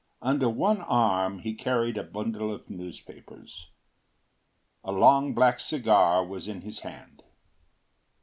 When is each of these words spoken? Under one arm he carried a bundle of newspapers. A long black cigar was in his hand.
Under 0.23 0.49
one 0.49 0.81
arm 0.81 1.41
he 1.41 1.53
carried 1.53 1.95
a 1.95 2.01
bundle 2.03 2.51
of 2.51 2.71
newspapers. 2.71 3.69
A 4.83 4.91
long 4.91 5.35
black 5.35 5.59
cigar 5.59 6.25
was 6.25 6.47
in 6.47 6.61
his 6.61 6.79
hand. 6.79 7.21